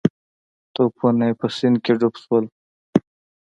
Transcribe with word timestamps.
توپونه 0.73 1.23
یې 1.29 1.33
په 1.39 1.47
سیند 1.55 1.77
کې 1.83 1.93
ډوب 1.99 2.13
شول. 2.23 2.45